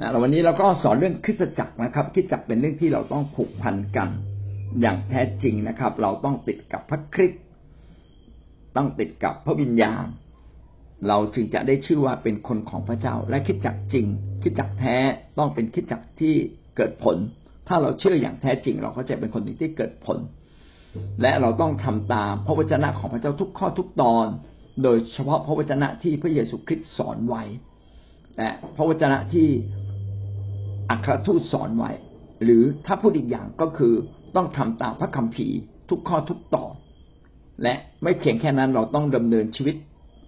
[0.00, 4.08] นะวันนี้เราก็สอนเรื่องคริสตจักรนะครับคริสตจักรเป็นเรื่องที่เราต้องผูกพันกัน
[4.80, 7.42] อย่างแท้จริงนะครับ เราต้องติดกับพระคริสต์
[8.76, 10.06] ต้องติดกับพระวิญญาณ
[11.08, 14.06] เราจึงจะได้ชื่อว่าเป็นคนของพระเจ้า และคิดจักจริง
[14.42, 14.96] คิดจักแท้
[15.38, 16.34] ต้องเป็นคิดจักที่
[16.76, 17.16] เกิดผล
[17.68, 20.18] ถ้าเราเชื่ออย่างแท้จริง เราก็จะเป็นคนที่เกิดผล
[21.22, 24.26] และเราต้องทำตามพระวจนะของพระเจ้าทุกข้อทุกตอน
[24.82, 27.42] โดยเฉพาะพระวจนะที่พระเยซูคริสต์สอนไว้
[28.36, 29.48] และพระวจนะที่
[30.90, 31.90] อัครทูตสอนไว้
[32.44, 33.94] หรือถ้าพูดอีกอย่างก็คือ
[34.36, 35.56] ต้องทำตามพระคัมภีร์
[35.90, 36.72] ทุกข้อทุกตอน
[37.62, 39.76] และไม่เพียงแค่นั้นเราต้องดำเนินชีวิต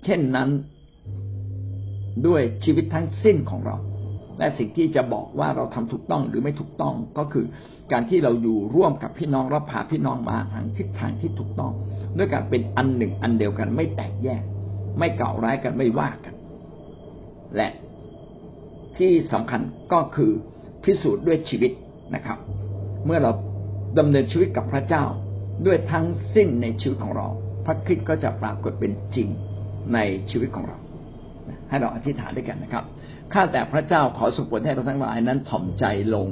[0.04, 0.48] เช่นนั้น
[2.26, 3.76] ด้วยชีวิตทั้งสิ้นของเรา
[4.38, 7.46] และสิ่งที่จะบอกว่าเราทำถูกต้องหรือไม่ถูกต้องก็คือ
[7.92, 11.72] การที่เราอยู่ร่วมกับพี่น้องรับพาพี่น้องมาทางทิศทางที่ถูกต้อง
[12.16, 14.42] ด้วยการเป็นอันหนึ่งอันเดียวกันไม่แตกแยก
[14.98, 16.34] ไม่เก่าร้ายกันไม่ว่ากัน
[17.56, 17.68] และ
[18.98, 19.60] ที่สำคัญ
[19.92, 20.30] ก็คือ
[20.84, 21.72] พิสูจน์ด้วยชีวิต
[22.14, 22.38] นะครับ
[23.06, 23.30] เมื่อเรา
[23.98, 25.04] ดำเนินชีวิตกับพระเจ้า
[25.66, 27.26] ด้วยทั้งสิ้นในชีวิตของเรา
[27.66, 29.28] พระคริสต์ก็จะปรากฏเป็นจริง
[29.94, 29.98] ใน
[30.30, 30.78] ชีวิตของเรา
[31.68, 32.84] ให้เราอธิษฐานด้วยกันนะครับ
[33.32, 36.28] ข้าแต่พระเจ้าขอสุขผลให้เราทั้งหลายนั้นถ่อมใจลง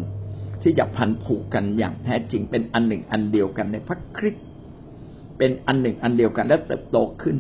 [0.63, 4.45] ที่จะพันผูกกันอย่างแท้จริง เป็นอันหนึ่งอันเดียวกันในพระคริสต์
[5.39, 7.37] เป็นอันหนึ่งอันเดียวกันและเติบโตขึ้น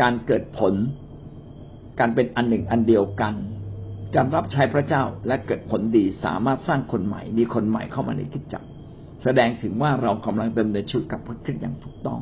[0.00, 0.74] การเกิดผล
[2.00, 3.34] การเป็นอันหนึ่งอันเดียวกัน
[4.14, 8.66] การรับใช้พระเจ้าและเกิดผลดีสามารถสร้างคนใหม่ มีคนใหม่เข้ามาในคิดจักร
[9.22, 12.20] แสดงถึงว่าเรากำลังดำเนินชีวิตกับพระคริสต์อย่างถูกต้อง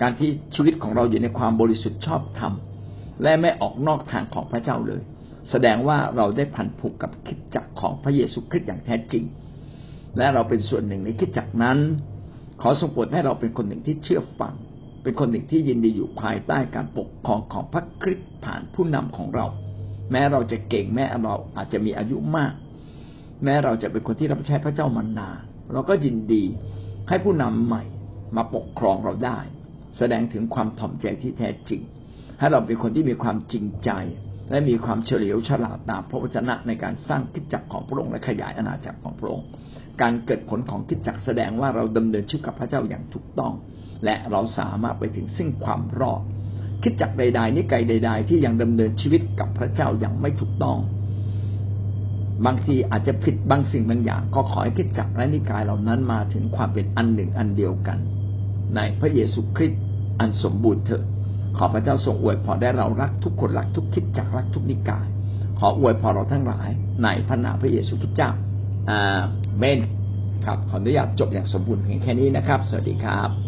[0.00, 2.52] การที่ชีวิตของเราอยู่ในความบริสุทธิ์ชอบธรรม
[3.22, 5.02] และไม่ออกนอกทางของพระเจ้าเลย
[5.50, 9.24] แสดงว่าเราได้พันผูกกับคิดจักรของพระเยซูคริสต์อย่างแท้จริง
[10.16, 11.78] และเราเป็นส่วนหนึ่งในคิดจักรนั้น
[12.60, 14.54] ขอทรงโปรดให้เราเป็นคนหนึ่งที่เชื่อฟัง
[15.02, 19.46] เป็นคนหนึ่งที่ยินดีอยู่ภายใต้การปกครองของพระคริสต์ผ่านผู้นำของเรา
[20.12, 22.52] แม้เราจะเก่งแม้เราอาจจะมีอายุมาก
[23.44, 25.40] แม้เราจะเป็นคนที่รับใช้พระเจ้ามานาน
[25.72, 26.44] เราก็ยินดี
[27.08, 27.82] ให้ผู้นำใหม่
[28.36, 29.38] มาปกครองเราได้
[29.98, 31.80] แสดงถึงความถ่อมใจที่แท้จริง
[32.38, 33.90] ให้เราเป็นคนที่มีความจริงใจ
[34.50, 39.46] และมีความเฉลียวฉลาดตามพระวจนะในการสร้างคิดจักรของพระองค์และขยายอาณาจักรของพระองค์
[40.00, 43.52] การเกิดผลของคิดจักรแสดงว่าเราดำเนินชีวิตกับพระเจ้าอย่างถูกต้อง
[44.04, 46.22] และเราสามารถไปถึงซึ่งความรอด
[46.84, 50.78] คิดจักใด ๆ นิกายใด ๆ ที่ยังดำเนินชีวิตกับพระเจ้าอย่างไม่ถูกต้อง
[52.46, 57.98] บางทีอาจจะผิดบางสิ่งบางอย่าง ก็ขอให้คิดจักและนิกายเหล่านั้นมาถึงความเป็นอันหนึ่งอันเดียวกัน
[58.76, 59.80] ในพระเยซูคริสต์
[60.20, 61.02] อันสมบูรณ์เถิด
[61.56, 65.06] ขอพระเจ้าทรงอวยพรได้เรารักทุกคนรักทุกคิดจักรักทุกนิกาย
[65.58, 66.68] ขออวยพรเราทั้งหลาย
[67.02, 68.30] ในพระนามพระเยซูคริสต์เจ้า
[68.90, 69.20] อา
[69.58, 69.78] เมน
[70.44, 73.43] ครับขออนุญาตจบอย่างสมบูรณ์เพียงแค่นี้นะครับ สวัสดีครับ